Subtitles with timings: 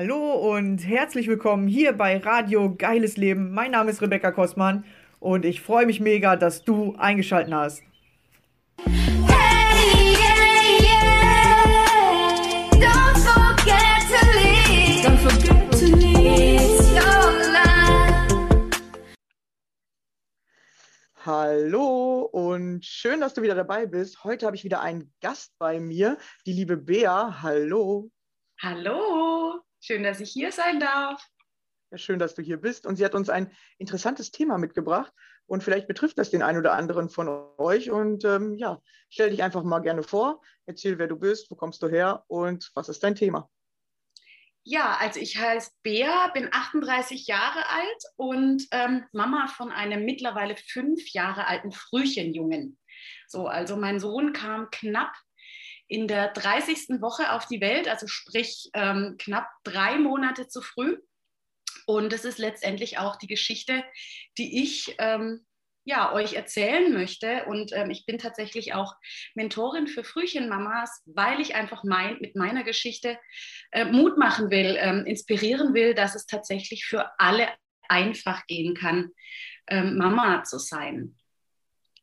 [0.00, 3.50] Hallo und herzlich willkommen hier bei Radio Geiles Leben.
[3.50, 4.84] Mein Name ist Rebecca Kostmann
[5.18, 7.82] und ich freue mich mega, dass du eingeschaltet hast.
[8.84, 11.64] Hey, yeah, yeah.
[12.74, 15.02] Don't forget to leave.
[15.04, 18.36] Don't forget to leave your life.
[21.24, 24.22] Hallo und schön, dass du wieder dabei bist.
[24.22, 27.42] Heute habe ich wieder einen Gast bei mir, die liebe Bea.
[27.42, 28.12] Hallo.
[28.60, 31.22] Hallo, schön, dass ich hier sein darf.
[31.90, 32.86] Ja, schön, dass du hier bist.
[32.86, 35.12] Und sie hat uns ein interessantes Thema mitgebracht.
[35.46, 37.90] Und vielleicht betrifft das den einen oder anderen von euch.
[37.90, 40.42] Und ähm, ja, stell dich einfach mal gerne vor.
[40.66, 43.48] Erzähl, wer du bist, wo kommst du her und was ist dein Thema?
[44.64, 50.56] Ja, also ich heiße Bea, bin 38 Jahre alt und ähm, Mama von einem mittlerweile
[50.56, 52.78] fünf Jahre alten Frühchenjungen.
[53.26, 55.14] So, also mein Sohn kam knapp
[55.88, 57.00] in der 30.
[57.00, 60.98] Woche auf die Welt, also sprich ähm, knapp drei Monate zu früh.
[61.86, 63.82] Und das ist letztendlich auch die Geschichte,
[64.36, 65.46] die ich ähm,
[65.88, 67.46] ja, euch erzählen möchte.
[67.46, 68.94] Und ähm, ich bin tatsächlich auch
[69.34, 73.18] Mentorin für Frühchenmamas, weil ich einfach mein, mit meiner Geschichte
[73.70, 77.48] äh, Mut machen will, ähm, inspirieren will, dass es tatsächlich für alle
[77.88, 79.12] einfach gehen kann,
[79.66, 81.16] ähm, Mama zu sein.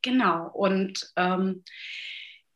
[0.02, 0.48] Genau.
[0.48, 1.62] Und ähm,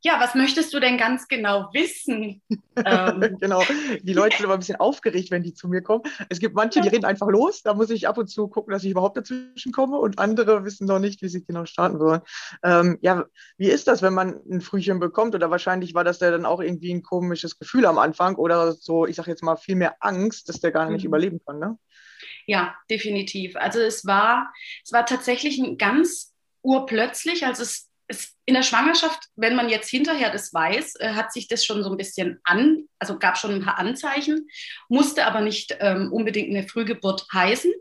[0.03, 2.41] ja, was möchtest du denn ganz genau wissen?
[2.85, 3.61] ähm, genau,
[4.01, 6.03] die Leute sind immer ein bisschen aufgeregt, wenn die zu mir kommen.
[6.29, 7.61] Es gibt manche, die reden einfach los.
[7.61, 9.97] Da muss ich ab und zu gucken, dass ich überhaupt dazwischen komme.
[9.97, 12.21] Und andere wissen noch nicht, wie sie genau starten sollen.
[12.63, 13.25] Ähm, ja,
[13.57, 15.35] wie ist das, wenn man ein Frühchen bekommt?
[15.35, 19.05] Oder wahrscheinlich war das ja dann auch irgendwie ein komisches Gefühl am Anfang oder so,
[19.05, 21.09] ich sage jetzt mal, viel mehr Angst, dass der gar nicht mhm.
[21.09, 21.77] überleben kann, ne?
[22.47, 23.55] Ja, definitiv.
[23.55, 24.51] Also es war,
[24.83, 29.89] es war tatsächlich ein ganz urplötzlich, also es es, in der Schwangerschaft, wenn man jetzt
[29.89, 33.51] hinterher das weiß, äh, hat sich das schon so ein bisschen an, also gab schon
[33.55, 34.47] ein paar Anzeichen,
[34.89, 37.71] musste aber nicht ähm, unbedingt eine Frühgeburt heißen.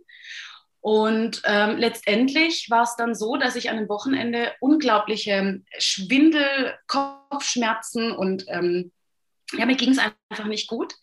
[0.82, 8.12] Und ähm, letztendlich war es dann so, dass ich an einem Wochenende unglaubliche Schwindel, Kopfschmerzen
[8.12, 8.90] und ähm,
[9.52, 10.94] ja, mir ging es einfach nicht gut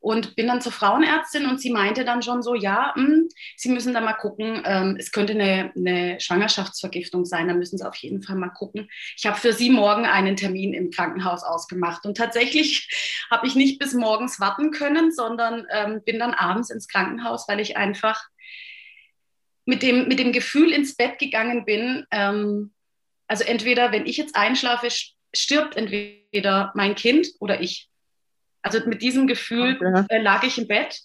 [0.00, 3.68] und bin dann zur Frauenärztin und sie meinte dann schon so, ja, mh, hm, Sie
[3.68, 7.96] müssen da mal gucken, ähm, es könnte eine, eine, Schwangerschaftsvergiftung sein, da müssen Sie auf
[7.96, 8.88] jeden Fall mal gucken.
[9.16, 12.88] Ich habe für Sie morgen einen Termin im Krankenhaus ausgemacht und tatsächlich
[13.30, 17.60] habe ich nicht bis morgens warten können, sondern ähm, bin dann abends ins Krankenhaus, weil
[17.60, 18.22] ich einfach
[19.66, 22.72] mit dem, mit dem Gefühl ins Bett gegangen bin, ähm,
[23.28, 24.88] also entweder, wenn ich jetzt einschlafe,
[25.34, 27.89] stirbt entweder mein Kind oder ich.
[28.62, 30.04] Also mit diesem Gefühl okay.
[30.08, 31.00] äh, lag ich im Bett.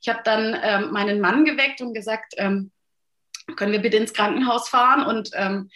[0.00, 2.70] Ich habe dann ähm, meinen Mann geweckt und gesagt, ähm,
[3.56, 5.04] können wir bitte ins Krankenhaus fahren?
[5.04, 5.70] Und ähm,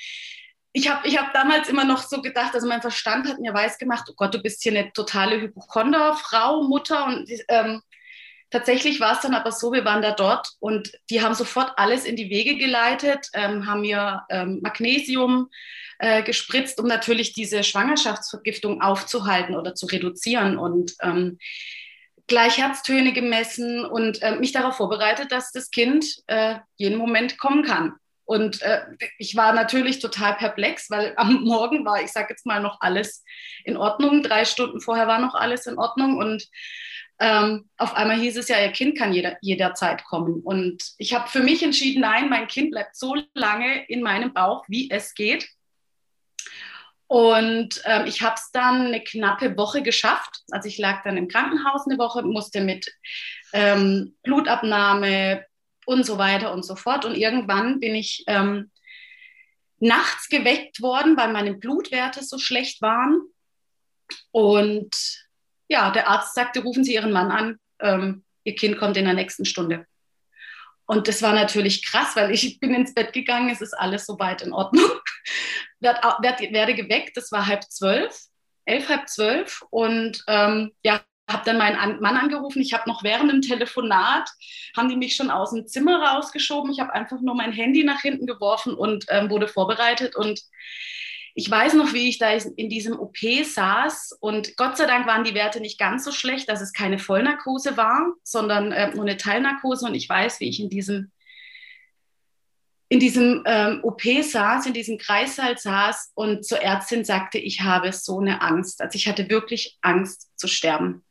[0.73, 3.79] ich habe ich hab damals immer noch so gedacht, also mein Verstand hat mir weiß
[3.79, 7.07] gemacht, oh Gott, du bist hier eine totale Hypochonder, Frau, Mutter.
[7.07, 7.83] Und ähm,
[8.53, 12.05] tatsächlich war es dann aber so, wir waren da dort und die haben sofort alles
[12.05, 15.49] in die Wege geleitet, ähm, haben mir ähm, Magnesium
[15.99, 21.39] äh, gespritzt, um natürlich diese Schwangerschaftsvergiftung aufzuhalten oder zu reduzieren und ähm,
[22.27, 27.65] gleich Herztöne gemessen und äh, mich darauf vorbereitet, dass das Kind äh, jeden Moment kommen
[27.65, 27.95] kann.
[28.25, 28.83] Und äh,
[29.19, 33.25] ich war natürlich total perplex, weil am Morgen war, ich sage jetzt mal, noch alles
[33.65, 34.23] in Ordnung.
[34.23, 36.17] Drei Stunden vorher war noch alles in Ordnung.
[36.17, 36.49] Und
[37.23, 40.41] ähm, auf einmal hieß es ja, ihr Kind kann jeder, jederzeit kommen.
[40.43, 44.65] Und ich habe für mich entschieden, nein, mein Kind bleibt so lange in meinem Bauch,
[44.67, 45.49] wie es geht.
[47.07, 50.41] Und ähm, ich habe es dann eine knappe Woche geschafft.
[50.51, 52.93] Also ich lag dann im Krankenhaus eine Woche, musste mit
[53.53, 55.47] ähm, Blutabnahme
[55.87, 57.05] und so weiter und so fort.
[57.05, 58.73] Und irgendwann bin ich ähm,
[59.79, 63.21] nachts geweckt worden, weil meine Blutwerte so schlecht waren.
[64.33, 64.91] Und
[65.73, 69.15] ja, der Arzt sagte, rufen Sie Ihren Mann an, ähm, Ihr Kind kommt in der
[69.15, 69.87] nächsten Stunde.
[70.85, 74.43] Und das war natürlich krass, weil ich bin ins Bett gegangen, es ist alles soweit
[74.43, 74.85] in Ordnung
[75.81, 78.17] werd, werd, werde geweckt, das war halb zwölf,
[78.67, 82.61] elf, halb zwölf und ähm, ja, habe dann meinen Mann angerufen.
[82.61, 84.29] Ich habe noch während dem Telefonat,
[84.77, 86.71] haben die mich schon aus dem Zimmer rausgeschoben.
[86.71, 90.17] Ich habe einfach nur mein Handy nach hinten geworfen und ähm, wurde vorbereitet.
[90.17, 90.43] Und
[91.35, 94.19] ich weiß noch, wie ich da in diesem OP saß.
[94.21, 97.77] Und Gott sei Dank waren die Werte nicht ganz so schlecht, dass es keine Vollnarkose
[97.77, 99.87] war, sondern äh, nur eine Teilnarkose.
[99.87, 101.11] Und ich weiß, wie ich in diesem
[102.89, 107.91] in diesem ähm, OP saß, in diesem Kreissaal saß und zur Ärztin sagte, ich habe
[107.91, 108.83] so eine Angst.
[108.83, 111.03] Also ich hatte wirklich Angst zu sterben.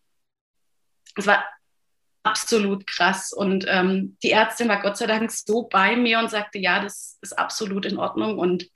[1.15, 1.43] Es war
[2.23, 3.33] absolut krass.
[3.33, 7.17] Und ähm, die Ärztin war Gott sei Dank so bei mir und sagte, ja, das
[7.21, 8.37] ist absolut in Ordnung.
[8.37, 8.67] Und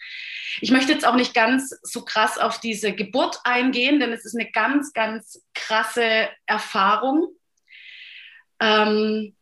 [0.61, 4.35] ich möchte jetzt auch nicht ganz so krass auf diese Geburt eingehen, denn es ist
[4.35, 7.29] eine ganz, ganz krasse Erfahrung.
[8.59, 9.35] Ähm,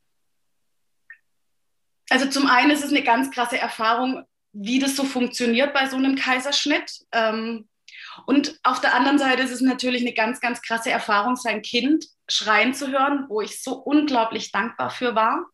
[2.10, 5.98] also zum einen ist es eine ganz krasse Erfahrung, wie das so funktioniert bei so
[5.98, 7.06] einem Kaiserschnitt.
[7.12, 7.68] Ähm,
[8.26, 12.06] und auf der anderen Seite ist es natürlich eine ganz, ganz krasse Erfahrung, sein Kind
[12.34, 15.46] schreien zu hören, wo ich so unglaublich dankbar für war.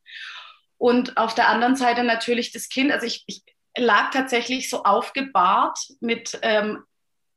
[0.77, 3.43] Und auf der anderen Seite natürlich das Kind, also ich, ich
[3.77, 6.83] lag tatsächlich so aufgebahrt mit ähm,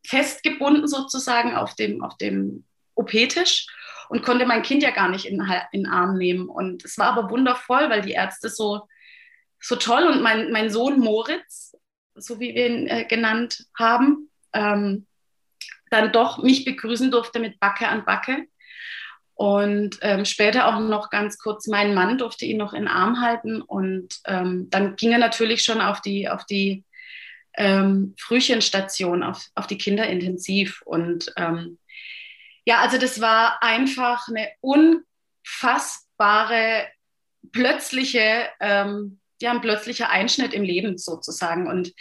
[0.06, 3.66] festgebunden sozusagen auf dem, auf dem OP-Tisch
[4.08, 5.40] und konnte mein Kind ja gar nicht in,
[5.72, 6.48] in den Arm nehmen.
[6.48, 8.88] Und es war aber wundervoll, weil die Ärzte so,
[9.60, 11.76] so toll und mein, mein Sohn Moritz,
[12.14, 15.06] so wie wir ihn äh, genannt haben, ähm,
[15.90, 18.46] dann doch mich begrüßen durfte mit Backe an Backe.
[19.34, 23.20] Und ähm, später auch noch ganz kurz mein Mann durfte ihn noch in den Arm
[23.20, 23.62] halten.
[23.62, 26.84] Und ähm, dann ging er natürlich schon auf die, auf die
[27.54, 30.82] ähm, Frühchenstation, auf, auf die Kinderintensiv.
[30.84, 31.78] Und ähm,
[32.64, 36.86] ja, also das war einfach eine unfassbare,
[37.50, 41.66] plötzliche, ähm, ja, ein plötzlicher Einschnitt im Leben sozusagen.
[41.66, 41.92] Und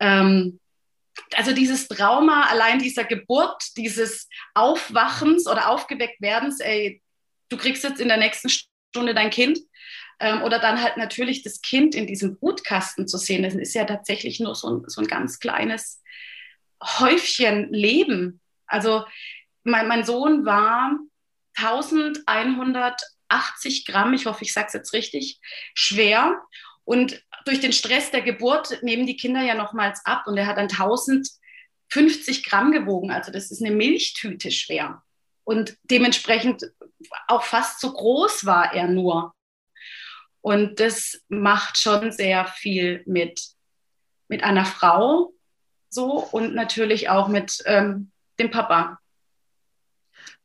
[0.00, 0.60] ähm,
[1.36, 7.02] also dieses Trauma, allein dieser Geburt, dieses Aufwachens oder aufgeweckt werdens, ey,
[7.48, 9.58] du kriegst jetzt in der nächsten Stunde dein Kind.
[10.20, 13.42] Ähm, oder dann halt natürlich das Kind in diesem Brutkasten zu sehen.
[13.42, 16.00] Das ist ja tatsächlich nur so ein, so ein ganz kleines
[16.82, 18.40] Häufchen Leben.
[18.66, 19.04] Also
[19.64, 20.96] mein, mein Sohn war
[21.56, 25.40] 1180 Gramm, ich hoffe, ich sage es jetzt richtig,
[25.74, 26.40] schwer.
[26.84, 30.56] Und durch den Stress der Geburt nehmen die Kinder ja nochmals ab und er hat
[30.56, 33.10] dann 1050 Gramm gewogen.
[33.10, 35.02] Also das ist eine Milchtüte schwer.
[35.44, 36.72] Und dementsprechend
[37.28, 39.34] auch fast so groß war er nur.
[40.40, 43.40] Und das macht schon sehr viel mit,
[44.28, 45.32] mit einer Frau
[45.90, 48.98] so und natürlich auch mit ähm, dem Papa.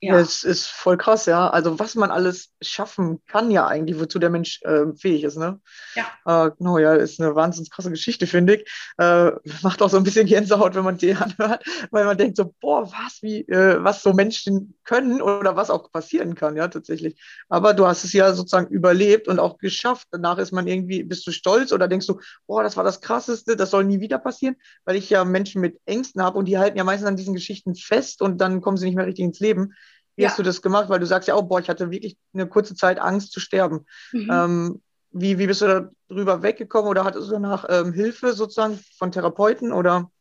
[0.01, 0.17] Ja.
[0.17, 1.49] Es ist voll krass, ja.
[1.49, 5.59] Also was man alles schaffen kann ja eigentlich, wozu der Mensch äh, fähig ist, ne?
[5.93, 6.45] Ja.
[6.45, 8.71] Äh, genau, ja, ist eine wahnsinnig krasse Geschichte, finde ich.
[8.97, 9.31] Äh,
[9.61, 12.89] macht auch so ein bisschen Gänsehaut, wenn man die anhört, weil man denkt so, boah,
[12.89, 17.21] was, wie, äh, was so Menschen können oder was auch passieren kann, ja, tatsächlich.
[17.49, 20.07] Aber du hast es ja sozusagen überlebt und auch geschafft.
[20.11, 23.57] Danach ist man irgendwie, bist du stolz oder denkst du, boah, das war das Krasseste,
[23.57, 24.55] das soll nie wieder passieren,
[24.85, 27.75] weil ich ja Menschen mit Ängsten habe und die halten ja meistens an diesen Geschichten
[27.75, 29.73] fest und dann kommen sie nicht mehr richtig ins Leben.
[30.19, 30.29] Wie ja.
[30.29, 30.89] hast du das gemacht?
[30.89, 33.85] Weil du sagst ja auch, boah, ich hatte wirklich eine kurze Zeit Angst zu sterben.
[34.11, 34.29] Mhm.
[34.29, 34.81] Ähm,
[35.11, 39.71] wie, wie bist du darüber weggekommen oder hattest du danach ähm, Hilfe sozusagen von Therapeuten
[39.71, 40.11] oder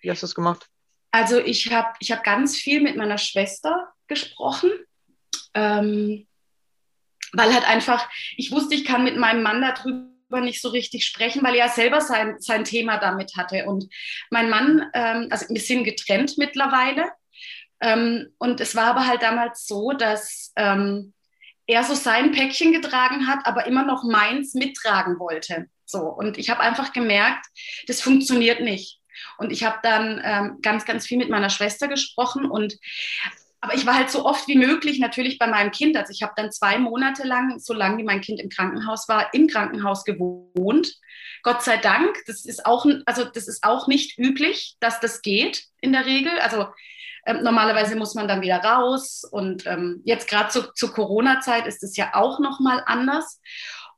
[0.00, 0.66] wie hast du das gemacht?
[1.12, 4.72] Also ich habe ich hab ganz viel mit meiner Schwester gesprochen,
[5.54, 6.26] ähm,
[7.32, 11.44] weil halt einfach, ich wusste, ich kann mit meinem Mann darüber nicht so richtig sprechen,
[11.44, 13.66] weil er selber sein, sein Thema damit hatte.
[13.66, 13.86] Und
[14.30, 17.04] mein Mann, ähm, also wir sind getrennt mittlerweile,
[17.84, 21.12] ähm, und es war aber halt damals so, dass ähm,
[21.66, 25.66] er so sein Päckchen getragen hat, aber immer noch meins mittragen wollte.
[25.84, 25.98] So.
[25.98, 27.44] Und ich habe einfach gemerkt,
[27.86, 29.00] das funktioniert nicht.
[29.36, 32.78] Und ich habe dann ähm, ganz, ganz viel mit meiner Schwester gesprochen und
[33.60, 35.96] aber ich war halt so oft wie möglich natürlich bei meinem Kind.
[35.96, 39.32] Also ich habe dann zwei Monate lang, so lange wie mein Kind im Krankenhaus war,
[39.32, 40.98] im Krankenhaus gewohnt.
[41.42, 45.64] Gott sei Dank, das ist auch, also das ist auch nicht üblich, dass das geht
[45.80, 46.38] in der Regel.
[46.40, 46.66] Also
[47.26, 51.82] ähm, normalerweise muss man dann wieder raus und ähm, jetzt gerade zu, zur Corona-Zeit ist
[51.82, 53.40] es ja auch noch mal anders.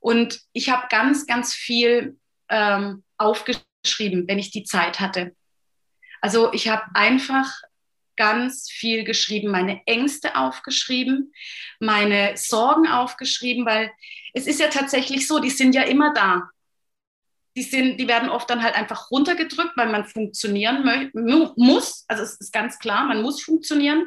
[0.01, 2.19] Und ich habe ganz, ganz viel
[2.49, 5.35] ähm, aufgeschrieben, wenn ich die Zeit hatte.
[6.21, 7.53] Also ich habe einfach
[8.17, 11.33] ganz viel geschrieben, meine Ängste aufgeschrieben,
[11.81, 13.91] meine Sorgen aufgeschrieben, weil
[14.33, 16.49] es ist ja tatsächlich so, die sind ja immer da
[17.57, 21.11] die, sind, die werden oft dann halt einfach runtergedrückt, weil man funktionieren
[21.57, 22.05] muss.
[22.07, 24.07] Also es ist ganz klar, man muss funktionieren.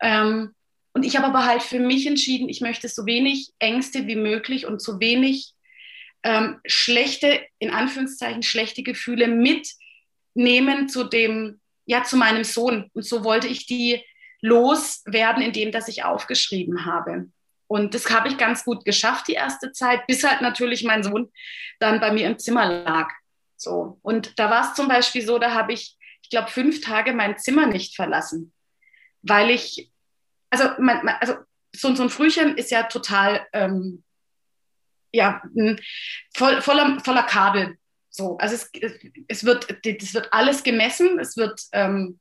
[0.00, 0.54] Ähm,
[0.92, 4.66] und ich habe aber halt für mich entschieden, ich möchte so wenig Ängste wie möglich
[4.66, 5.54] und so wenig
[6.22, 12.90] ähm, schlechte, in Anführungszeichen, schlechte Gefühle mitnehmen zu dem, ja, zu meinem Sohn.
[12.92, 14.04] Und so wollte ich die
[14.42, 17.30] loswerden, indem dass ich aufgeschrieben habe.
[17.70, 21.30] Und das habe ich ganz gut geschafft, die erste Zeit, bis halt natürlich mein Sohn
[21.78, 23.08] dann bei mir im Zimmer lag.
[23.56, 24.00] So.
[24.02, 27.38] Und da war es zum Beispiel so, da habe ich, ich glaube, fünf Tage mein
[27.38, 28.52] Zimmer nicht verlassen,
[29.22, 29.88] weil ich,
[30.50, 31.36] also, mein, also
[31.72, 34.02] so, so ein Frühchen ist ja total, ähm,
[35.12, 35.40] ja,
[36.34, 37.76] voll, voller, voller Kabel.
[38.08, 38.68] So, also es,
[39.28, 42.18] es wird, das wird alles gemessen, es wird ähm,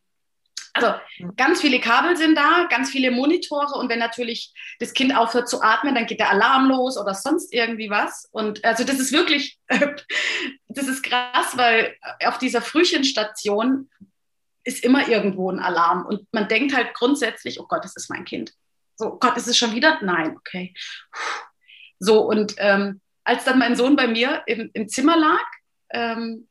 [0.84, 5.50] also ganz viele Kabel sind da, ganz viele Monitore und wenn natürlich das Kind aufhört
[5.50, 8.28] zu atmen, dann geht der Alarm los oder sonst irgendwie was.
[8.32, 9.60] Und also das ist wirklich,
[10.68, 11.96] das ist krass, weil
[12.26, 13.90] auf dieser Frühchenstation
[14.64, 18.26] ist immer irgendwo ein Alarm und man denkt halt grundsätzlich, oh Gott, das ist mein
[18.26, 18.54] Kind.
[18.96, 20.00] So, Gott, ist es schon wieder?
[20.02, 20.74] Nein, okay.
[22.00, 25.46] So, und ähm, als dann mein Sohn bei mir im, im Zimmer lag,
[25.92, 26.48] ähm,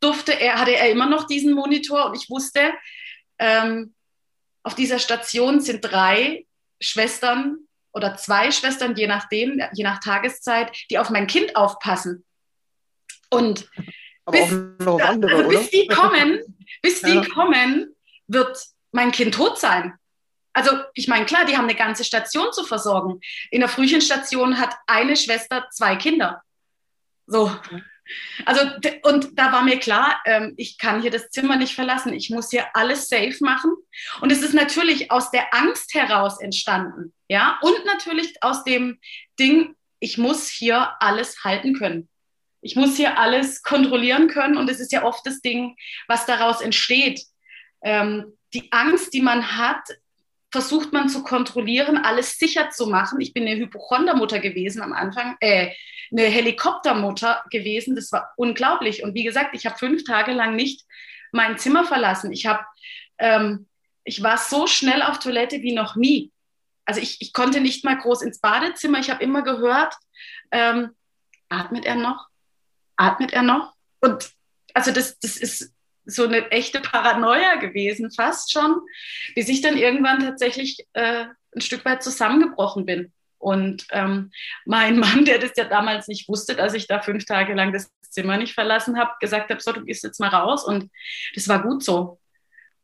[0.00, 2.72] durfte er, hatte er immer noch diesen Monitor und ich wusste,
[3.38, 3.94] ähm,
[4.62, 6.46] auf dieser Station sind drei
[6.80, 7.58] Schwestern
[7.92, 12.24] oder zwei Schwestern, je nachdem, je nach Tageszeit, die auf mein Kind aufpassen.
[13.30, 13.68] Und
[14.30, 16.40] bis, andere, also bis die kommen,
[16.80, 17.24] bis die Ja.
[17.26, 17.94] kommen,
[18.28, 19.94] wird mein Kind tot sein.
[20.52, 23.20] Also ich meine, klar, die haben eine ganze Station zu versorgen.
[23.50, 26.42] In der Frühchenstation hat eine Schwester zwei Kinder.
[27.26, 27.50] So.
[28.44, 28.60] Also,
[29.02, 32.12] und da war mir klar, ähm, ich kann hier das Zimmer nicht verlassen.
[32.12, 33.72] Ich muss hier alles safe machen.
[34.20, 37.12] Und es ist natürlich aus der Angst heraus entstanden.
[37.28, 38.98] Ja, und natürlich aus dem
[39.38, 42.08] Ding, ich muss hier alles halten können.
[42.60, 44.56] Ich muss hier alles kontrollieren können.
[44.56, 45.76] Und es ist ja oft das Ding,
[46.08, 47.22] was daraus entsteht.
[47.82, 49.82] Ähm, die Angst, die man hat,
[50.52, 53.20] versucht man zu kontrollieren, alles sicher zu machen.
[53.20, 55.72] Ich bin eine Hypochondermutter gewesen am Anfang, äh,
[56.12, 57.96] eine Helikoptermutter gewesen.
[57.96, 59.02] Das war unglaublich.
[59.02, 60.84] Und wie gesagt, ich habe fünf Tage lang nicht
[61.32, 62.30] mein Zimmer verlassen.
[62.32, 62.64] Ich habe,
[63.18, 63.66] ähm,
[64.04, 66.30] ich war so schnell auf Toilette wie noch nie.
[66.84, 68.98] Also ich, ich konnte nicht mal groß ins Badezimmer.
[68.98, 69.94] Ich habe immer gehört,
[70.50, 70.90] ähm,
[71.48, 72.28] atmet er noch?
[72.96, 73.72] Atmet er noch?
[74.00, 74.32] Und
[74.74, 75.72] also das, das ist
[76.04, 78.80] so eine echte Paranoia gewesen, fast schon,
[79.34, 83.12] bis ich dann irgendwann tatsächlich äh, ein Stück weit zusammengebrochen bin.
[83.38, 84.30] Und ähm,
[84.64, 87.90] mein Mann, der das ja damals nicht wusste, dass ich da fünf Tage lang das
[88.10, 90.64] Zimmer nicht verlassen habe, gesagt habe, so, du gehst jetzt mal raus.
[90.64, 90.90] Und
[91.34, 92.18] das war gut so.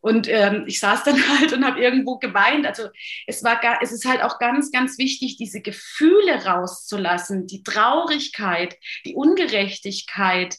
[0.00, 2.66] Und ähm, ich saß dann halt und habe irgendwo geweint.
[2.66, 2.88] Also
[3.26, 8.76] es war gar, es ist halt auch ganz, ganz wichtig, diese Gefühle rauszulassen, die Traurigkeit,
[9.04, 10.56] die Ungerechtigkeit,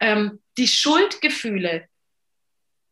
[0.00, 1.86] ähm, die Schuldgefühle,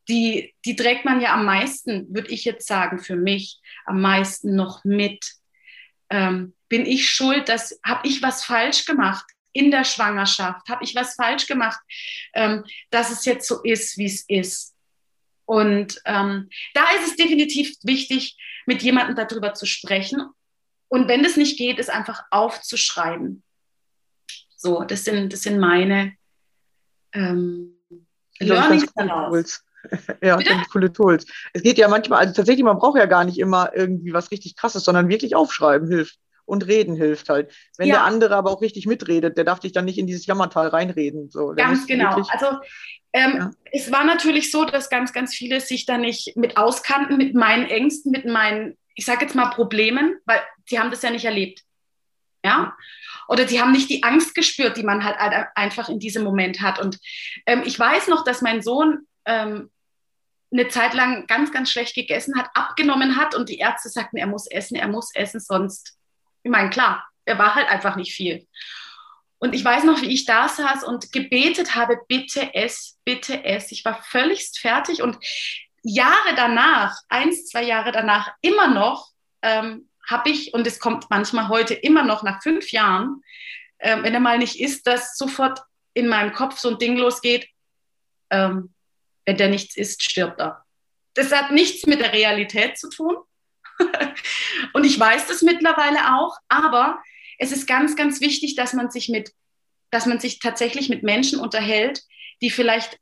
[0.09, 4.55] die, die trägt man ja am meisten, würde ich jetzt sagen, für mich am meisten
[4.55, 5.25] noch mit.
[6.11, 10.69] Ähm, bin ich schuld, dass habe ich was falsch gemacht in der Schwangerschaft?
[10.69, 11.81] Habe ich was falsch gemacht,
[12.35, 14.75] ähm, dass es jetzt so ist, wie es ist?
[15.45, 20.23] Und ähm, da ist es definitiv wichtig, mit jemandem darüber zu sprechen.
[20.89, 23.43] Und wenn das nicht geht, es einfach aufzuschreiben.
[24.57, 26.17] So, das sind, das sind meine
[27.13, 27.77] ähm,
[28.39, 29.65] Learnings daraus.
[30.23, 30.51] Ja, Bitte?
[30.51, 31.27] ganz coole Tools.
[31.53, 34.57] Es geht ja manchmal, also tatsächlich, man braucht ja gar nicht immer irgendwie was richtig
[34.57, 36.17] krasses, sondern wirklich aufschreiben hilft.
[36.45, 37.55] Und reden hilft halt.
[37.79, 37.95] Wenn Ja.
[37.95, 41.31] der andere aber auch richtig mitredet, der darf dich dann nicht in dieses Jammertal reinreden.
[41.31, 42.17] So, Ganz genau.
[42.17, 42.59] wirklich- Also
[43.13, 43.51] ähm, Ja.
[43.71, 47.67] es war natürlich so, dass ganz, ganz viele sich da nicht mit auskannten, mit meinen
[47.67, 51.63] Ängsten, mit meinen, ich sage jetzt mal Problemen, weil die haben das ja nicht erlebt.
[52.45, 52.77] Ja?
[53.29, 56.61] Oder die haben nicht die Angst gespürt, die man halt ein- einfach in diesem Moment
[56.61, 56.81] hat.
[56.81, 56.99] Und
[57.47, 59.71] ähm, ich weiß noch, dass mein Sohn ähm,
[60.53, 64.27] eine Zeit lang ganz, ganz schlecht gegessen hat, abgenommen hat und die Ärzte sagten, er
[64.27, 65.97] muss essen, er muss essen, sonst,
[66.43, 68.47] ich meine, klar, er war halt einfach nicht viel.
[69.39, 73.73] Und ich weiß noch, wie ich da saß und gebetet habe, bitte ess, bitte ess.
[73.73, 75.19] Ich war völligst fertig und
[75.83, 79.11] Jahre danach, eins, zwei Jahre danach, immer noch
[79.43, 83.23] ähm, habe ich, und es kommt manchmal heute immer noch nach fünf Jahren,
[83.81, 85.61] ähm, wenn er mal nicht isst, dass sofort
[85.95, 87.49] in meinem Kopf so ein Ding losgeht,
[88.31, 88.73] ähm,
[89.25, 90.65] wenn der nichts isst, stirbt er.
[91.15, 93.17] Das hat nichts mit der Realität zu tun.
[94.73, 97.03] und ich weiß das mittlerweile auch, aber
[97.39, 99.33] es ist ganz, ganz wichtig, dass man sich mit,
[99.91, 102.03] dass man sich tatsächlich mit Menschen unterhält,
[102.41, 102.99] die vielleicht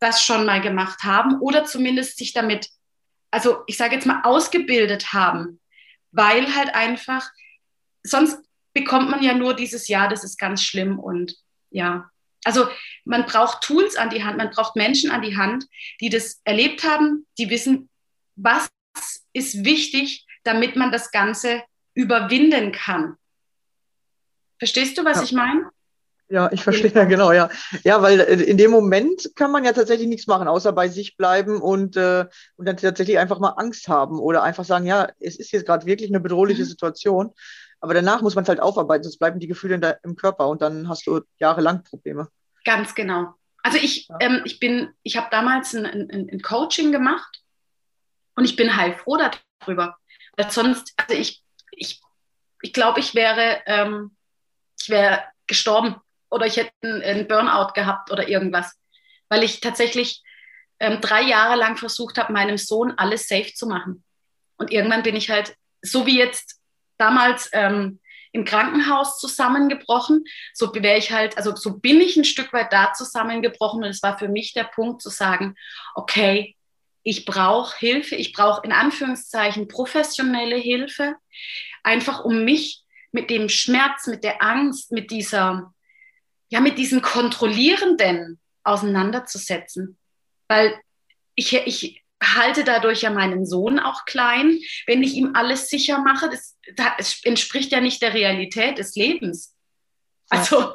[0.00, 2.68] das schon mal gemacht haben oder zumindest sich damit,
[3.30, 5.60] also ich sage jetzt mal, ausgebildet haben,
[6.10, 7.30] weil halt einfach,
[8.02, 8.38] sonst
[8.74, 11.36] bekommt man ja nur dieses Jahr, das ist ganz schlimm und
[11.70, 12.10] ja.
[12.44, 12.66] Also
[13.04, 15.66] man braucht Tools an die Hand, man braucht Menschen an die Hand,
[16.00, 17.88] die das erlebt haben, die wissen,
[18.36, 18.68] was
[19.32, 21.62] ist wichtig, damit man das Ganze
[21.94, 23.16] überwinden kann.
[24.58, 25.22] Verstehst du, was Ja.
[25.24, 25.70] ich meine?
[26.28, 27.50] Ja, ich verstehe, ja, genau, ja.
[27.84, 31.16] Ja, weil äh, in dem Moment kann man ja tatsächlich nichts machen, außer bei sich
[31.16, 32.24] bleiben und, äh,
[32.56, 35.84] und dann tatsächlich einfach mal Angst haben oder einfach sagen, ja, es ist jetzt gerade
[35.84, 36.66] wirklich eine bedrohliche Mhm.
[36.66, 37.30] Situation.
[37.82, 40.46] Aber danach muss man es halt aufarbeiten, sonst bleiben die Gefühle in der, im Körper
[40.48, 42.28] und dann hast du jahrelang Probleme.
[42.64, 43.34] Ganz genau.
[43.64, 44.18] Also ich, Ja.
[44.20, 47.42] ähm, ich bin, ich habe damals ein, ein, ein Coaching gemacht
[48.36, 49.98] und ich bin heilfroh darüber.
[50.36, 52.00] Weil sonst, also ich, ich,
[52.62, 54.16] ich glaube, ich wäre, ähm,
[54.80, 55.96] ich wäre gestorben
[56.30, 58.78] oder ich hätte einen, einen Burnout gehabt oder irgendwas.
[59.28, 60.22] Weil ich tatsächlich
[60.78, 64.04] ähm, drei Jahre lang versucht habe, meinem Sohn alles safe zu machen.
[64.56, 66.61] Und irgendwann bin ich halt, so wie jetzt
[67.02, 67.98] damals ähm,
[68.30, 72.92] im Krankenhaus zusammengebrochen, so wäre ich halt, also so bin ich ein Stück weit da
[72.92, 75.56] zusammengebrochen und es war für mich der Punkt zu sagen,
[75.94, 76.56] okay,
[77.02, 81.16] ich brauche Hilfe, ich brauche in Anführungszeichen professionelle Hilfe,
[81.82, 85.74] einfach um mich mit dem Schmerz, mit der Angst, mit dieser,
[86.48, 89.98] ja, mit diesem Kontrollierenden auseinanderzusetzen.
[90.46, 90.80] Weil
[91.34, 96.30] ich, ich halte dadurch ja meinen Sohn auch klein, wenn ich ihm alles sicher mache.
[96.30, 99.54] Das, das entspricht ja nicht der Realität des Lebens.
[100.30, 100.74] Also,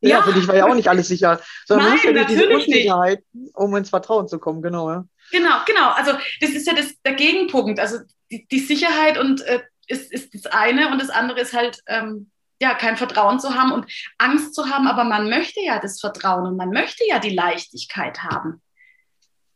[0.00, 2.40] ja, ja, für dich war ja auch nicht alles sicher, sondern Nein, man ja diese
[2.40, 2.76] natürlich nicht.
[2.76, 3.24] Unsicherheit,
[3.54, 4.90] um ins Vertrauen zu kommen, genau.
[4.90, 5.04] Ja.
[5.30, 5.90] Genau, genau.
[5.90, 7.80] Also das ist ja das, der Gegenpunkt.
[7.80, 7.98] Also
[8.30, 12.30] die, die Sicherheit und äh, ist, ist das eine und das andere ist halt ähm,
[12.60, 13.86] ja kein Vertrauen zu haben und
[14.18, 18.22] Angst zu haben, aber man möchte ja das Vertrauen und man möchte ja die Leichtigkeit
[18.22, 18.62] haben.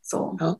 [0.00, 0.36] So.
[0.40, 0.56] Ja.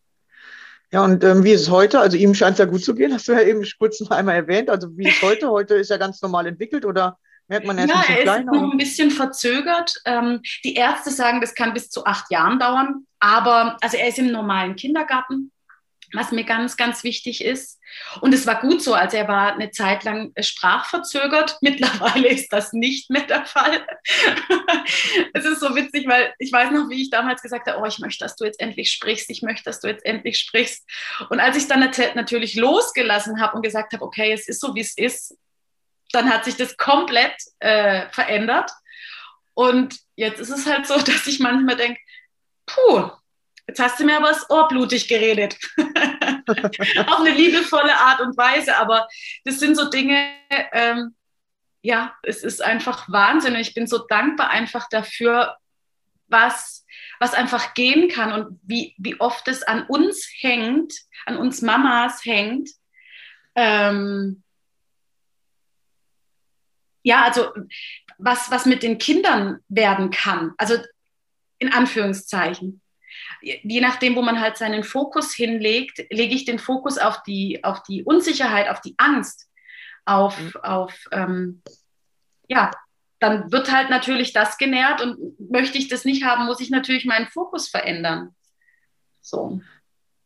[0.93, 2.01] Ja, und ähm, wie ist es heute?
[2.01, 4.37] Also ihm scheint es ja gut zu gehen, hast du ja eben kurz noch einmal
[4.37, 4.69] erwähnt.
[4.69, 5.51] Also wie ist es heute?
[5.51, 7.19] Heute ist er ganz normal entwickelt oder
[7.49, 9.95] merkt man erst Ja, ein bisschen er ist noch ein bisschen verzögert.
[10.05, 13.07] Ähm, die Ärzte sagen, das kann bis zu acht Jahren dauern.
[13.21, 15.51] Aber also er ist im normalen Kindergarten,
[16.13, 17.81] was mir ganz, ganz wichtig ist.
[18.21, 18.95] Und es war gut so.
[18.95, 21.59] Also er war eine Zeit lang sprachverzögert.
[21.63, 23.87] Mittlerweile ist das nicht mehr der Fall.
[25.35, 27.99] es ist so witzig, weil ich weiß noch, wie ich damals gesagt habe, oh, ich
[27.99, 29.31] möchte, dass du jetzt endlich sprichst.
[29.31, 30.89] Ich möchte, dass du jetzt endlich sprichst.
[31.31, 34.75] Und als ich dann nat- natürlich losgelassen habe und gesagt habe, okay, es ist so,
[34.75, 35.37] wie es ist,
[36.13, 38.71] dann hat sich das komplett äh, verändert.
[39.55, 42.01] Und jetzt ist es halt so, dass ich manchmal denke,
[42.67, 43.11] puh,
[43.73, 45.57] jetzt hast du mir aber das Ohr blutig geredet.
[45.79, 48.77] Auf eine liebevolle Art und Weise.
[48.77, 49.09] Aber
[49.45, 50.31] das sind so Dinge,
[50.73, 51.15] ähm,
[51.81, 53.57] ja, es ist einfach Wahnsinn.
[53.57, 55.57] Ich bin so dankbar einfach dafür,
[56.29, 56.85] was,
[57.19, 60.93] was einfach gehen kann und wie, wie oft es an uns hängt,
[61.25, 62.69] an uns Mamas hängt.
[63.55, 64.43] Ähm,
[67.03, 67.53] ja, also
[68.19, 70.53] was, was mit den Kindern werden kann.
[70.59, 70.77] Also
[71.59, 72.82] in Anführungszeichen.
[73.43, 77.83] Je nachdem, wo man halt seinen Fokus hinlegt, lege ich den Fokus auf die, auf
[77.83, 79.49] die Unsicherheit, auf die Angst,
[80.05, 80.53] auf, Mhm.
[80.63, 81.63] auf ähm,
[82.49, 82.71] ja,
[83.19, 87.05] dann wird halt natürlich das genährt und möchte ich das nicht haben, muss ich natürlich
[87.05, 88.35] meinen Fokus verändern.
[89.21, 89.61] So.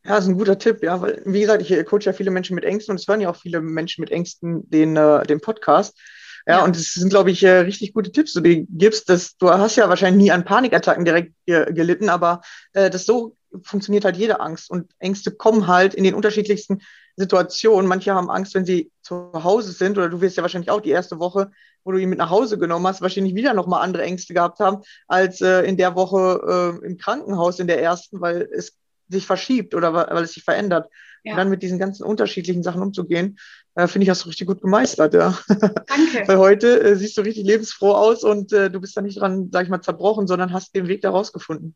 [0.03, 2.55] Ja, das ist ein guter Tipp, ja, weil, wie gesagt, ich coache ja viele Menschen
[2.55, 5.99] mit Ängsten und es hören ja auch viele Menschen mit Ängsten den, äh, den Podcast.
[6.47, 9.09] Ja, und es sind, glaube ich, äh, richtig gute Tipps, die du gibst.
[9.09, 13.35] Dass, du hast ja wahrscheinlich nie an Panikattacken direkt ge gelitten, aber äh, das so
[13.63, 14.71] funktioniert halt jede Angst.
[14.71, 16.81] Und Ängste kommen halt in den unterschiedlichsten
[17.17, 17.89] Situationen.
[17.89, 20.91] Manche haben Angst, wenn sie zu Hause sind, oder du wirst ja wahrscheinlich auch die
[20.91, 21.51] erste Woche,
[21.83, 24.83] wo du ihn mit nach Hause genommen hast, wahrscheinlich wieder nochmal andere Ängste gehabt haben,
[25.09, 28.77] als äh, in der Woche äh, im Krankenhaus in der ersten, weil es
[29.09, 30.89] sich verschiebt oder weil es sich verändert.
[31.23, 31.33] Ja.
[31.33, 33.37] Und dann mit diesen ganzen unterschiedlichen Sachen umzugehen,
[33.75, 35.37] äh, finde ich, hast du richtig gut gemeistert, ja.
[35.47, 35.87] Danke.
[36.27, 39.49] Weil heute äh, siehst du richtig lebensfroh aus und äh, du bist da nicht dran,
[39.51, 41.75] sag ich mal, zerbrochen, sondern hast den Weg da rausgefunden.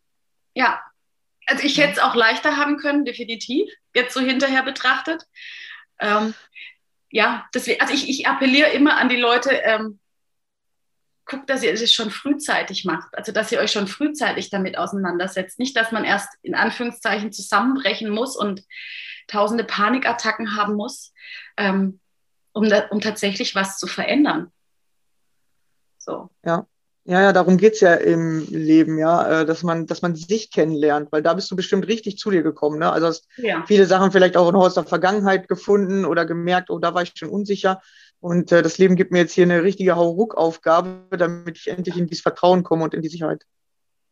[0.54, 0.82] Ja,
[1.45, 5.23] also ich hätte es auch leichter haben können, definitiv, jetzt so hinterher betrachtet.
[5.99, 6.34] Ähm,
[7.10, 9.99] ja, deswegen, also ich, ich appelliere immer an die Leute, ähm,
[11.25, 15.60] guckt, dass ihr es schon frühzeitig macht, also dass ihr euch schon frühzeitig damit auseinandersetzt.
[15.60, 18.63] Nicht, dass man erst in Anführungszeichen zusammenbrechen muss und
[19.27, 21.13] tausende Panikattacken haben muss,
[21.57, 21.99] ähm,
[22.53, 24.51] um, da, um tatsächlich was zu verändern.
[25.97, 26.29] So.
[26.43, 26.67] Ja,
[27.03, 31.23] ja, darum geht's ja im Leben, ja, äh, dass man, dass man sich kennenlernt, weil
[31.23, 32.91] da bist du bestimmt richtig zu dir gekommen, ne?
[32.91, 33.63] Also hast Ja.
[33.65, 37.29] viele Sachen vielleicht auch aus der Vergangenheit gefunden oder gemerkt, oh, da war ich schon
[37.29, 37.81] unsicher.
[38.19, 42.05] Und äh, das Leben gibt mir jetzt hier eine richtige Hauruck-Aufgabe, damit ich endlich in
[42.05, 43.45] dieses Vertrauen komme und in die Sicherheit.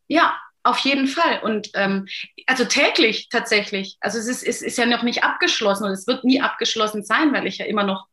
[0.08, 1.40] Ja, auf jeden Fall.
[1.42, 2.08] Und ähm,
[2.46, 3.98] also täglich tatsächlich.
[4.02, 7.34] Also es ist, es ist ja noch nicht abgeschlossen und es wird nie abgeschlossen sein,
[7.34, 8.08] weil ich ja immer noch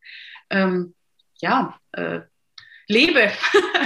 [0.50, 0.94] ähm,
[1.40, 2.20] ja, äh,
[2.88, 3.32] lebe.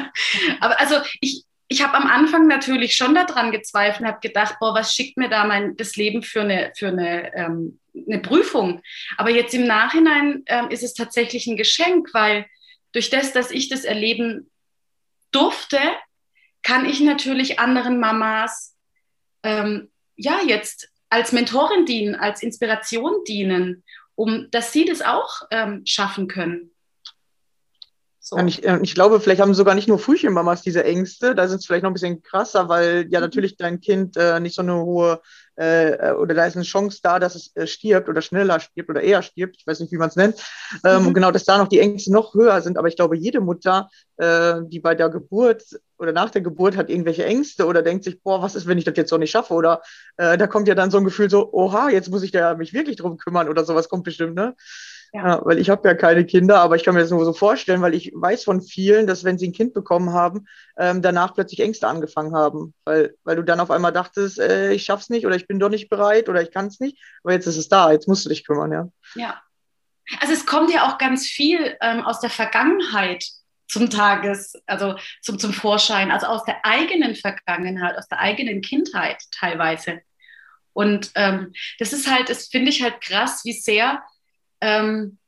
[0.60, 4.74] Aber also ich, ich habe am Anfang natürlich schon daran gezweifelt und habe gedacht, boah,
[4.74, 8.82] was schickt mir da mein das Leben für eine, für eine, ähm, eine Prüfung?
[9.16, 12.46] Aber jetzt im Nachhinein ähm, ist es tatsächlich ein Geschenk, weil
[12.92, 14.50] durch das, dass ich das erleben
[15.30, 15.78] durfte,
[16.62, 18.76] kann ich natürlich anderen Mamas
[19.42, 25.82] ähm, ja jetzt als Mentorin dienen, als Inspiration dienen, um dass sie das auch ähm,
[25.84, 26.70] schaffen können.
[28.22, 28.36] So.
[28.46, 31.66] Ich, äh, ich glaube, vielleicht haben sogar nicht nur Frühchenmamas diese Ängste, da sind es
[31.66, 35.20] vielleicht noch ein bisschen krasser, weil ja natürlich dein Kind äh, nicht so eine hohe,
[35.56, 39.00] äh, oder da ist eine Chance da, dass es äh, stirbt oder schneller stirbt oder
[39.00, 40.36] eher stirbt, ich weiß nicht, wie man es nennt.
[40.84, 41.06] Ähm, Mhm.
[41.08, 42.78] Und genau, dass da noch die Ängste noch höher sind.
[42.78, 45.64] Aber ich glaube, jede Mutter, äh, die bei der Geburt
[46.00, 48.84] oder nach der Geburt hat irgendwelche Ängste oder denkt sich, boah, was ist, wenn ich
[48.84, 49.54] das jetzt so nicht schaffe?
[49.54, 49.82] Oder
[50.16, 52.72] äh, da kommt ja dann so ein Gefühl so, oha, jetzt muss ich da mich
[52.72, 54.54] wirklich drum kümmern oder sowas kommt bestimmt, ne?
[55.12, 55.26] Ja.
[55.26, 55.40] Ja.
[55.44, 57.94] weil ich habe ja keine Kinder, aber ich kann mir das nur so vorstellen, weil
[57.94, 60.46] ich weiß von vielen, dass wenn sie ein Kind bekommen haben,
[60.78, 64.84] ähm, danach plötzlich Ängste angefangen haben, weil, weil du dann auf einmal dachtest, äh, ich
[64.84, 67.46] schaff's nicht oder ich bin doch nicht bereit oder ich kann es nicht, aber jetzt
[67.46, 68.88] ist es da, jetzt musst du dich kümmern, ja.
[69.16, 69.42] Ja.
[70.20, 73.24] Also es kommt ja auch ganz viel ähm, aus der Vergangenheit
[73.70, 79.22] zum Tages, also zum, zum Vorschein, also aus der eigenen Vergangenheit, aus der eigenen Kindheit
[79.30, 80.00] teilweise.
[80.72, 84.02] Und ähm, das ist halt, das finde ich halt krass, wie sehr
[84.60, 85.18] ähm,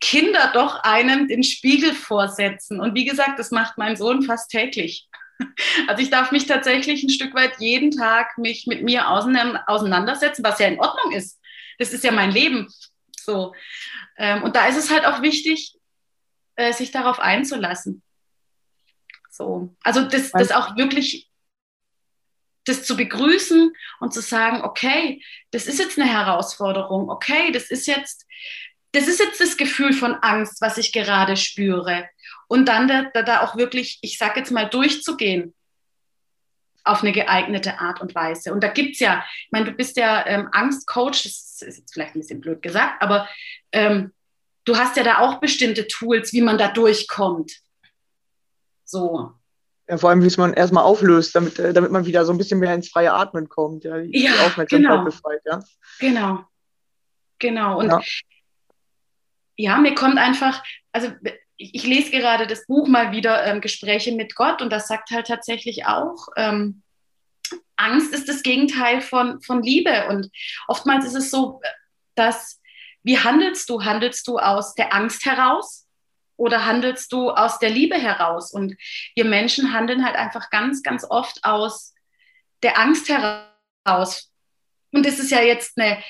[0.00, 2.78] Kinder doch einem den Spiegel vorsetzen.
[2.78, 5.08] Und wie gesagt, das macht mein Sohn fast täglich.
[5.88, 10.60] Also ich darf mich tatsächlich ein Stück weit jeden Tag mich mit mir auseinandersetzen, was
[10.60, 11.40] ja in Ordnung ist.
[11.78, 12.72] Das ist ja mein Leben.
[13.18, 13.52] So.
[14.16, 15.74] Ähm, und da ist es halt auch wichtig,
[16.56, 18.02] äh, sich darauf einzulassen.
[19.30, 19.74] So.
[19.82, 21.30] Also das, das auch wirklich
[22.64, 27.86] das zu begrüßen und zu sagen, okay, das ist jetzt eine Herausforderung, okay, das ist
[27.86, 28.26] jetzt,
[28.92, 32.08] das ist jetzt das Gefühl von Angst, was ich gerade spüre.
[32.48, 35.54] Und dann da, da, auch wirklich, ich sage jetzt mal, durchzugehen
[36.84, 38.52] auf eine geeignete Art und Weise.
[38.52, 41.92] Und da gibt es ja, ich meine, du bist ja ähm, Angstcoach, das ist jetzt
[41.92, 43.28] vielleicht ein bisschen blöd gesagt, aber
[43.72, 44.12] ähm,
[44.64, 47.52] du hast ja da auch bestimmte Tools, wie man da durchkommt.
[48.84, 49.32] So.
[49.88, 52.38] Ja, vor allem, wie es man erstmal auflöst, damit, äh, damit man wieder so ein
[52.38, 55.04] bisschen mehr ins freie Atmen kommt, ja, die Ja, Aufmerksamkeit genau.
[55.04, 55.62] befreit, ja.
[56.00, 56.44] Genau.
[57.38, 57.78] Genau.
[57.78, 58.00] Und Ja.
[59.56, 59.78] ja.
[59.78, 61.12] mir kommt einfach, also
[61.56, 65.10] ich, ich lese gerade das Buch mal wieder, ähm, Gespräche mit Gott, und das sagt
[65.10, 66.82] halt tatsächlich auch, ähm,
[67.76, 70.06] Angst ist das Gegenteil von, von Liebe.
[70.08, 70.30] Und
[70.68, 71.60] oftmals ist es so,
[72.14, 72.60] dass,
[73.04, 73.84] wie handelst du?
[73.84, 75.86] Handelst du aus der Angst heraus?
[76.36, 78.52] Oder handelst du aus der Liebe heraus?
[78.52, 78.74] Und
[79.14, 81.94] wir Menschen handeln halt einfach ganz, ganz oft aus
[82.62, 84.32] der Angst heraus.
[84.90, 86.02] Und das ist ja jetzt eine,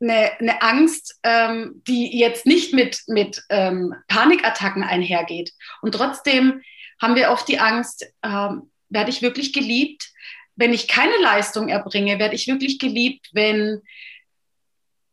[0.00, 5.52] eine, eine Angst, ähm, die jetzt nicht mit, mit ähm, Panikattacken einhergeht.
[5.82, 6.62] Und trotzdem
[7.00, 10.10] haben wir oft die Angst, ähm, werde ich wirklich geliebt,
[10.56, 12.18] wenn ich keine Leistung erbringe?
[12.18, 13.82] Werde ich wirklich geliebt, wenn,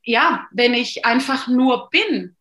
[0.08, 2.36] ja, wenn ich einfach nur bin?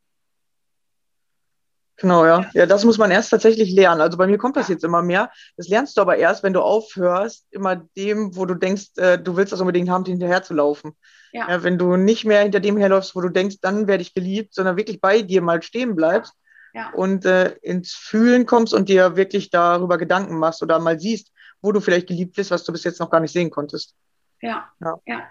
[1.98, 2.44] Genau, ja.
[2.52, 4.02] Ja, das muss man erst tatsächlich lernen.
[4.02, 5.31] Also bei mir kommt das jetzt immer mehr.
[5.57, 9.37] Das lernst du aber erst, wenn du aufhörst, immer dem, wo du denkst, äh, du
[9.37, 10.94] willst das unbedingt haben, hinterher zu laufen.
[11.33, 11.48] Ja.
[11.48, 14.55] Ja, wenn du nicht mehr hinter dem herläufst, wo du denkst, dann werde ich geliebt,
[14.55, 16.35] sondern wirklich bei dir mal stehen bleibst
[16.74, 16.90] Ja.
[16.90, 21.72] und äh, ins Fühlen kommst und dir wirklich darüber Gedanken machst oder mal siehst, wo
[21.72, 23.94] du vielleicht geliebt bist, was du bis jetzt noch gar nicht sehen konntest.
[24.42, 24.70] Ja.
[24.81, 24.98] Ja.
[25.07, 25.22] Ja.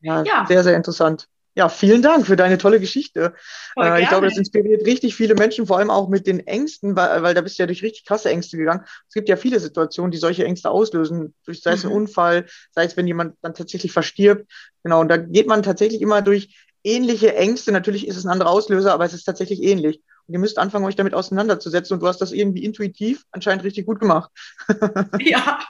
[0.00, 0.44] Ja, Ja.
[0.46, 1.28] sehr, sehr interessant.
[1.56, 3.34] Ja, vielen Dank für deine tolle Geschichte.
[3.78, 7.22] Äh, ich glaube, das inspiriert richtig viele Menschen, vor allem auch mit den Ängsten, weil,
[7.22, 8.84] weil da bist du ja durch richtig krasse Ängste gegangen.
[9.08, 11.96] Es gibt ja viele Situationen, die solche Ängste auslösen, durch sei es ein Mhm.
[11.96, 14.50] Unfall, sei es, wenn jemand dann tatsächlich verstirbt.
[14.82, 17.70] Genau, und da geht man tatsächlich immer durch ähnliche Ängste.
[17.70, 20.00] Natürlich ist es ein anderer Auslöser, aber es ist tatsächlich ähnlich.
[20.26, 21.94] Und ihr müsst anfangen, euch damit auseinanderzusetzen.
[21.94, 24.30] Und du hast das irgendwie intuitiv anscheinend richtig gut gemacht.
[25.20, 25.60] Ja,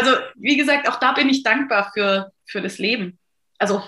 [0.00, 3.18] also wie gesagt, auch da bin ich dankbar für, für das Leben.
[3.58, 3.82] Also,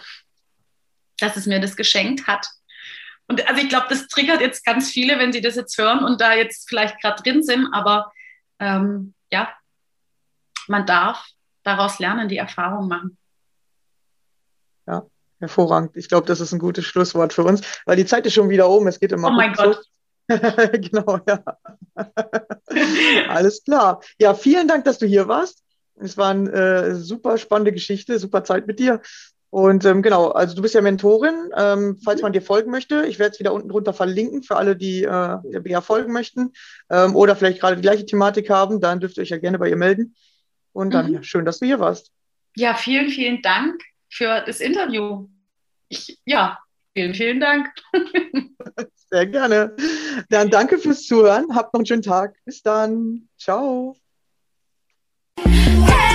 [1.22, 2.46] dass es mir das geschenkt hat.
[3.28, 6.20] Und also ich glaube, das triggert jetzt ganz viele, wenn sie das jetzt hören und
[6.20, 8.12] da jetzt vielleicht gerade drin sind, aber
[8.58, 9.52] ähm, ja,
[10.68, 11.26] man darf
[11.62, 13.16] daraus lernen, die Erfahrung machen.
[15.42, 15.96] Hervorragend.
[15.96, 18.68] Ich glaube, das ist ein gutes Schlusswort für uns, weil die Zeit ist schon wieder
[18.68, 18.86] um.
[18.86, 19.84] Es geht immer Oh mein ruckzuck.
[20.28, 21.42] genau, ja.
[23.28, 24.00] Alles klar.
[24.20, 25.64] Ja, vielen Dank, dass du hier warst.
[25.96, 29.02] Es war eine äh, super spannende Geschichte, super Zeit mit dir.
[29.52, 31.50] Und ähm, genau, also du bist ja Mentorin.
[31.54, 34.76] Ähm, falls man dir folgen möchte, ich werde es wieder unten drunter verlinken für alle,
[34.76, 36.54] die äh, der Bea folgen möchten
[36.88, 39.68] ähm, oder vielleicht gerade die gleiche Thematik haben, dann dürft ihr euch ja gerne bei
[39.68, 40.14] ihr melden.
[40.72, 41.14] Und dann, Mhm.
[41.16, 42.12] ja, schön, dass du hier warst.
[42.56, 45.28] Ja, vielen, vielen Dank für das Interview.
[45.90, 46.58] Ich, ja,
[46.94, 47.68] vielen, vielen Dank.
[49.10, 49.76] Sehr gerne.
[50.30, 51.54] Dann danke fürs Zuhören.
[51.54, 52.36] Habt noch einen schönen Tag.
[52.46, 53.28] Bis dann.
[53.38, 53.96] Ciao.
[55.38, 56.11] Hey,